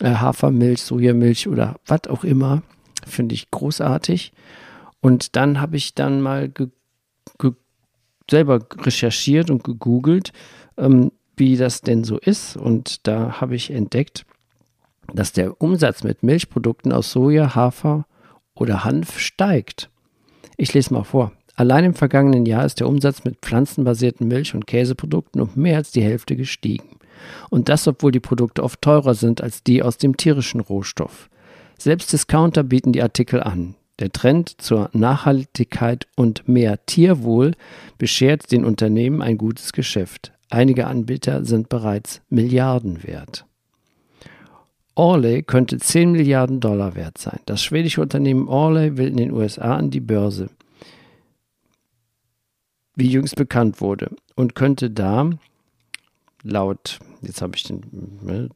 äh, 0.00 0.10
Hafermilch, 0.10 0.82
Sojamilch 0.82 1.48
oder 1.48 1.76
was 1.86 2.06
auch 2.08 2.24
immer. 2.24 2.62
Finde 3.06 3.34
ich 3.34 3.50
großartig. 3.50 4.32
Und 5.00 5.36
dann 5.36 5.60
habe 5.60 5.76
ich 5.76 5.94
dann 5.94 6.20
mal 6.20 6.48
ge 6.48 6.68
ge 7.38 7.52
selber 8.28 8.60
recherchiert 8.78 9.50
und 9.50 9.62
gegoogelt, 9.62 10.32
ähm, 10.76 11.12
wie 11.36 11.56
das 11.56 11.80
denn 11.80 12.02
so 12.02 12.18
ist. 12.18 12.56
Und 12.56 13.06
da 13.06 13.40
habe 13.40 13.54
ich 13.54 13.70
entdeckt, 13.70 14.26
dass 15.14 15.32
der 15.32 15.60
Umsatz 15.60 16.02
mit 16.02 16.22
Milchprodukten 16.22 16.92
aus 16.92 17.12
Soja, 17.12 17.54
Hafer 17.54 18.06
oder 18.54 18.84
Hanf 18.84 19.18
steigt. 19.18 19.90
Ich 20.56 20.74
lese 20.74 20.92
mal 20.92 21.04
vor. 21.04 21.32
Allein 21.56 21.84
im 21.84 21.94
vergangenen 21.94 22.44
Jahr 22.44 22.66
ist 22.66 22.80
der 22.80 22.88
Umsatz 22.88 23.24
mit 23.24 23.38
pflanzenbasierten 23.40 24.28
Milch- 24.28 24.54
und 24.54 24.66
Käseprodukten 24.66 25.40
um 25.40 25.50
mehr 25.54 25.78
als 25.78 25.90
die 25.90 26.02
Hälfte 26.02 26.36
gestiegen. 26.36 26.98
Und 27.48 27.70
das, 27.70 27.88
obwohl 27.88 28.12
die 28.12 28.20
Produkte 28.20 28.62
oft 28.62 28.82
teurer 28.82 29.14
sind 29.14 29.40
als 29.40 29.62
die 29.62 29.82
aus 29.82 29.96
dem 29.96 30.18
tierischen 30.18 30.60
Rohstoff. 30.60 31.30
Selbst 31.78 32.12
Discounter 32.12 32.62
bieten 32.62 32.92
die 32.92 33.02
Artikel 33.02 33.42
an. 33.42 33.74
Der 33.98 34.12
Trend 34.12 34.60
zur 34.60 34.90
Nachhaltigkeit 34.92 36.06
und 36.14 36.46
mehr 36.46 36.84
Tierwohl 36.84 37.52
beschert 37.96 38.52
den 38.52 38.66
Unternehmen 38.66 39.22
ein 39.22 39.38
gutes 39.38 39.72
Geschäft. 39.72 40.32
Einige 40.50 40.86
Anbieter 40.86 41.44
sind 41.46 41.70
bereits 41.70 42.20
Milliarden 42.28 43.02
wert. 43.02 43.46
Orley 44.94 45.42
könnte 45.42 45.78
10 45.78 46.12
Milliarden 46.12 46.60
Dollar 46.60 46.94
wert 46.94 47.18
sein. 47.18 47.40
Das 47.46 47.62
schwedische 47.62 48.00
Unternehmen 48.00 48.48
Orley 48.48 48.96
will 48.96 49.08
in 49.08 49.16
den 49.16 49.32
USA 49.32 49.76
an 49.76 49.90
die 49.90 50.00
Börse, 50.00 50.48
wie 52.96 53.08
jüngst 53.08 53.36
bekannt 53.36 53.80
wurde, 53.80 54.10
und 54.34 54.54
könnte 54.54 54.90
da 54.90 55.30
laut, 56.42 56.98
jetzt 57.22 57.42
habe 57.42 57.56
ich 57.56 57.62
den, 57.64 57.82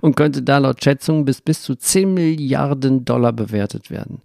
und 0.00 0.16
könnte 0.16 0.42
da 0.42 0.58
laut 0.58 0.82
Schätzungen 0.82 1.24
bis 1.24 1.40
bis 1.40 1.62
zu 1.62 1.74
10 1.74 2.14
Milliarden 2.14 3.04
Dollar 3.04 3.32
bewertet 3.32 3.90
werden. 3.90 4.22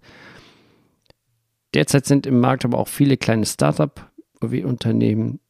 Derzeit 1.74 2.06
sind 2.06 2.26
im 2.26 2.40
Markt 2.40 2.64
aber 2.64 2.78
auch 2.78 2.88
viele 2.88 3.16
kleine 3.16 3.44
Start-up-Unternehmen 3.44 5.40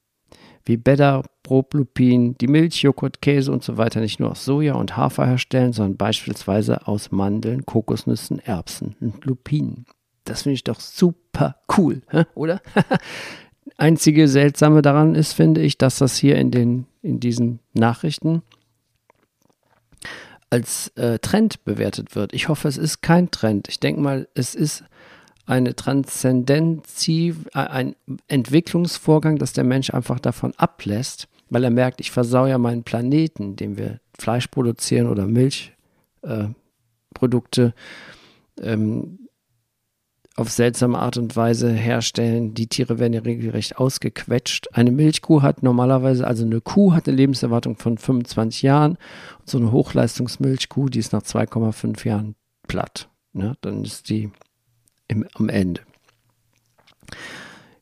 wie 0.64 0.76
Better, 0.76 1.22
Proplupin, 1.44 2.36
die 2.38 2.48
Milch, 2.48 2.82
Joghurt, 2.82 3.22
Käse 3.22 3.52
und 3.52 3.62
so 3.62 3.76
weiter 3.76 4.00
nicht 4.00 4.18
nur 4.18 4.32
aus 4.32 4.44
Soja 4.44 4.74
und 4.74 4.96
Hafer 4.96 5.26
herstellen, 5.26 5.72
sondern 5.72 5.96
beispielsweise 5.96 6.88
aus 6.88 7.12
Mandeln, 7.12 7.64
Kokosnüssen, 7.64 8.40
Erbsen 8.40 8.96
und 9.00 9.24
Lupinen. 9.24 9.86
Das 10.24 10.42
finde 10.42 10.54
ich 10.54 10.64
doch 10.64 10.80
super 10.80 11.25
cool, 11.76 12.02
oder? 12.34 12.60
Einzige 13.76 14.28
seltsame 14.28 14.80
daran 14.80 15.14
ist, 15.14 15.32
finde 15.32 15.60
ich, 15.60 15.76
dass 15.76 15.98
das 15.98 16.16
hier 16.16 16.36
in, 16.36 16.50
den, 16.50 16.86
in 17.02 17.20
diesen 17.20 17.60
Nachrichten 17.74 18.42
als 20.50 20.88
äh, 20.96 21.18
Trend 21.18 21.64
bewertet 21.64 22.14
wird. 22.14 22.32
Ich 22.32 22.48
hoffe, 22.48 22.68
es 22.68 22.78
ist 22.78 23.02
kein 23.02 23.30
Trend. 23.30 23.68
Ich 23.68 23.80
denke 23.80 24.00
mal, 24.00 24.28
es 24.34 24.54
ist 24.54 24.84
eine 25.44 25.76
Transzendenz, 25.76 27.06
äh, 27.08 27.34
ein 27.52 27.96
Entwicklungsvorgang, 28.28 29.38
dass 29.38 29.52
der 29.52 29.64
Mensch 29.64 29.90
einfach 29.90 30.20
davon 30.20 30.54
ablässt, 30.56 31.28
weil 31.50 31.64
er 31.64 31.70
merkt, 31.70 32.00
ich 32.00 32.10
versau 32.10 32.46
ja 32.46 32.56
meinen 32.58 32.84
Planeten, 32.84 33.42
indem 33.42 33.76
wir 33.76 34.00
Fleisch 34.18 34.46
produzieren 34.48 35.08
oder 35.08 35.26
Milchprodukte 35.26 37.74
äh, 38.60 38.72
ähm, 38.72 39.25
auf 40.36 40.50
seltsame 40.50 40.98
Art 40.98 41.16
und 41.16 41.34
Weise 41.34 41.72
herstellen. 41.72 42.52
Die 42.52 42.66
Tiere 42.66 42.98
werden 42.98 43.14
ja 43.14 43.22
regelrecht 43.22 43.78
ausgequetscht. 43.78 44.68
Eine 44.72 44.92
Milchkuh 44.92 45.40
hat 45.40 45.62
normalerweise, 45.62 46.26
also 46.26 46.44
eine 46.44 46.60
Kuh 46.60 46.92
hat 46.92 47.08
eine 47.08 47.16
Lebenserwartung 47.16 47.76
von 47.76 47.96
25 47.96 48.62
Jahren. 48.62 48.98
Und 49.40 49.48
so 49.48 49.56
eine 49.56 49.72
Hochleistungsmilchkuh, 49.72 50.90
die 50.90 50.98
ist 50.98 51.14
nach 51.14 51.22
2,5 51.22 52.06
Jahren 52.06 52.34
platt. 52.68 53.08
Ne? 53.32 53.56
Dann 53.62 53.82
ist 53.82 54.10
die 54.10 54.30
im, 55.08 55.26
am 55.34 55.48
Ende. 55.48 55.80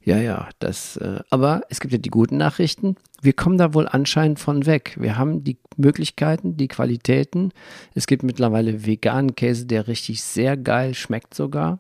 Ja, 0.05 0.19
ja, 0.19 0.51
das, 0.59 0.99
äh, 0.99 1.21
aber 1.31 1.63
es 1.71 1.81
gibt 1.81 1.93
ja 1.93 1.99
die 1.99 2.11
guten 2.11 2.37
Nachrichten. 2.37 2.97
Wir 3.23 3.33
kommen 3.33 3.57
da 3.57 3.73
wohl 3.73 3.89
anscheinend 3.89 4.39
von 4.39 4.67
weg. 4.67 4.97
Wir 5.01 5.17
haben 5.17 5.45
die 5.45 5.57
Möglichkeiten, 5.79 6.59
die 6.59 6.69
Qualitäten. 6.69 7.53
Es 7.95 8.07
gibt 8.07 8.23
mittlerweile 8.23 8.85
veganen 8.85 9.35
Käse, 9.35 9.65
der 9.65 9.89
richtig 9.89 10.23
sehr 10.23 10.59
geil 10.59 10.95
schmeckt 10.95 11.33
sogar. 11.33 11.79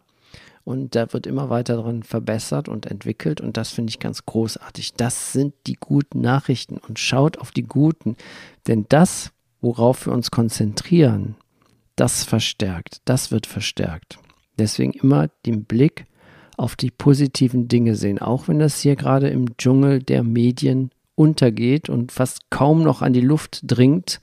Und 0.64 0.94
da 0.94 1.12
wird 1.12 1.26
immer 1.26 1.50
weiter 1.50 1.76
daran 1.76 2.02
verbessert 2.02 2.68
und 2.68 2.86
entwickelt. 2.86 3.40
Und 3.40 3.56
das 3.56 3.70
finde 3.70 3.90
ich 3.90 3.98
ganz 3.98 4.24
großartig. 4.24 4.94
Das 4.94 5.32
sind 5.32 5.54
die 5.66 5.76
guten 5.78 6.22
Nachrichten. 6.22 6.78
Und 6.78 6.98
schaut 6.98 7.38
auf 7.38 7.50
die 7.50 7.64
guten. 7.64 8.16
Denn 8.66 8.86
das, 8.88 9.32
worauf 9.60 10.06
wir 10.06 10.14
uns 10.14 10.30
konzentrieren, 10.30 11.36
das 11.96 12.24
verstärkt. 12.24 13.02
Das 13.04 13.30
wird 13.30 13.46
verstärkt. 13.46 14.18
Deswegen 14.58 14.92
immer 14.92 15.28
den 15.44 15.64
Blick 15.64 16.06
auf 16.56 16.76
die 16.76 16.90
positiven 16.90 17.68
Dinge 17.68 17.94
sehen, 17.96 18.20
auch 18.20 18.48
wenn 18.48 18.58
das 18.58 18.80
hier 18.80 18.96
gerade 18.96 19.28
im 19.28 19.56
Dschungel 19.56 20.02
der 20.02 20.22
Medien 20.22 20.90
untergeht 21.16 21.88
und 21.88 22.12
fast 22.12 22.50
kaum 22.50 22.82
noch 22.82 23.02
an 23.02 23.12
die 23.12 23.20
Luft 23.20 23.60
dringt. 23.64 24.20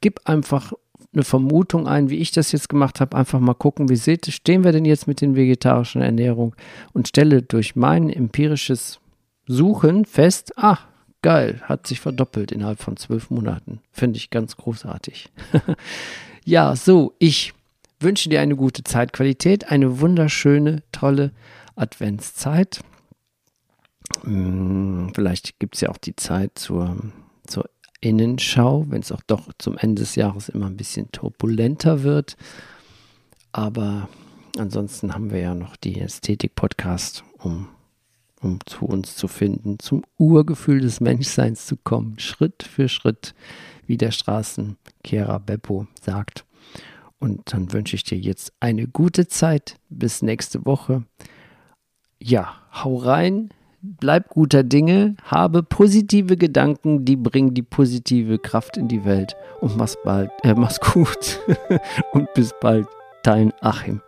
Gib 0.00 0.20
einfach 0.24 0.72
eine 1.12 1.24
Vermutung 1.24 1.88
ein, 1.88 2.08
wie 2.10 2.18
ich 2.18 2.30
das 2.30 2.52
jetzt 2.52 2.68
gemacht 2.68 3.00
habe. 3.00 3.16
Einfach 3.16 3.40
mal 3.40 3.54
gucken, 3.54 3.88
wie 3.88 3.96
seht, 3.96 4.26
stehen 4.26 4.64
wir 4.64 4.72
denn 4.72 4.84
jetzt 4.84 5.08
mit 5.08 5.20
den 5.20 5.34
vegetarischen 5.34 6.02
Ernährung 6.02 6.54
und 6.92 7.08
stelle 7.08 7.42
durch 7.42 7.74
mein 7.74 8.10
empirisches 8.10 9.00
Suchen 9.46 10.04
fest, 10.04 10.52
ach, 10.56 10.86
geil, 11.22 11.60
hat 11.64 11.86
sich 11.86 12.00
verdoppelt 12.00 12.52
innerhalb 12.52 12.80
von 12.80 12.96
zwölf 12.96 13.30
Monaten. 13.30 13.80
Finde 13.90 14.18
ich 14.18 14.30
ganz 14.30 14.56
großartig. 14.56 15.28
ja, 16.44 16.76
so, 16.76 17.14
ich 17.18 17.52
wünsche 17.98 18.28
dir 18.28 18.40
eine 18.40 18.56
gute 18.56 18.84
Zeitqualität, 18.84 19.70
eine 19.70 20.00
wunderschöne, 20.00 20.82
tolle 20.92 21.32
Adventszeit. 21.74 22.80
Hm, 24.22 25.12
vielleicht 25.14 25.58
gibt 25.58 25.74
es 25.74 25.80
ja 25.82 25.90
auch 25.90 25.98
die 25.98 26.16
Zeit 26.16 26.58
zur, 26.58 26.96
zur 27.46 27.68
Innenschau, 28.00 28.86
wenn 28.88 29.02
es 29.02 29.12
auch 29.12 29.22
doch 29.26 29.50
zum 29.58 29.76
Ende 29.76 30.00
des 30.02 30.14
Jahres 30.14 30.48
immer 30.48 30.66
ein 30.66 30.76
bisschen 30.76 31.12
turbulenter 31.12 32.02
wird. 32.02 32.36
Aber 33.52 34.08
ansonsten 34.58 35.14
haben 35.14 35.30
wir 35.30 35.40
ja 35.40 35.54
noch 35.54 35.76
die 35.76 36.00
Ästhetik-Podcast, 36.00 37.24
um, 37.38 37.68
um 38.40 38.58
zu 38.64 38.86
uns 38.86 39.16
zu 39.16 39.28
finden, 39.28 39.78
zum 39.78 40.04
Urgefühl 40.18 40.80
des 40.80 41.00
Menschseins 41.00 41.66
zu 41.66 41.76
kommen, 41.76 42.18
Schritt 42.18 42.62
für 42.62 42.88
Schritt, 42.88 43.34
wie 43.86 43.96
der 43.96 44.12
Straßenkehrer 44.12 45.40
Beppo 45.40 45.86
sagt. 46.00 46.44
Und 47.18 47.52
dann 47.52 47.72
wünsche 47.72 47.96
ich 47.96 48.04
dir 48.04 48.18
jetzt 48.18 48.52
eine 48.60 48.88
gute 48.88 49.28
Zeit. 49.28 49.76
Bis 49.90 50.22
nächste 50.22 50.64
Woche. 50.64 51.04
Ja, 52.18 52.54
hau 52.72 52.96
rein, 52.96 53.50
bleib 53.82 54.28
guter 54.28 54.62
Dinge, 54.62 55.16
habe 55.24 55.62
positive 55.62 56.36
Gedanken, 56.36 57.04
die 57.04 57.16
bringen 57.16 57.54
die 57.54 57.62
positive 57.62 58.38
Kraft 58.38 58.76
in 58.76 58.88
die 58.88 59.04
Welt. 59.04 59.36
Und 59.60 59.76
mach's 59.76 59.96
bald, 60.04 60.30
äh, 60.42 60.54
mach's 60.54 60.80
gut. 60.80 61.40
Und 62.12 62.32
bis 62.34 62.54
bald, 62.60 62.86
dein 63.22 63.52
Achim. 63.60 64.00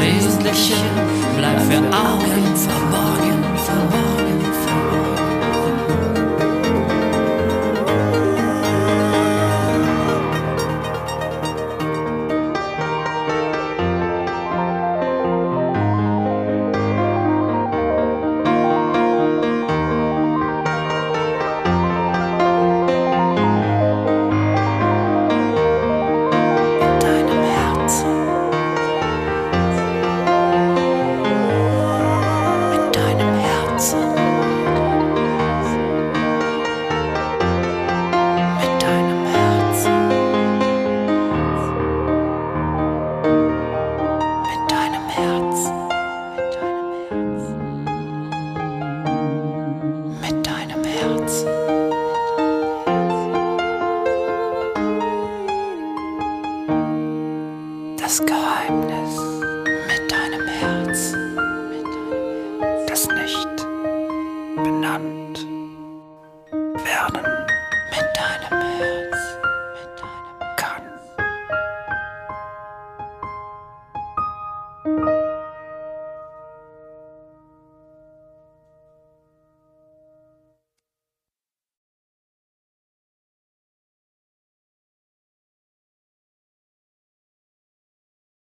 Wesentliche 0.00 0.74
bleibt 1.36 1.62
für 1.62 1.78
Augen 1.78 2.56
verborgen. 2.56 3.27